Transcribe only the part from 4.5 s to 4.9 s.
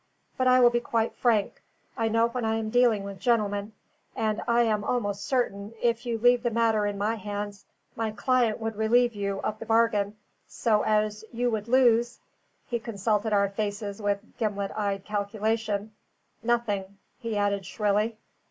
am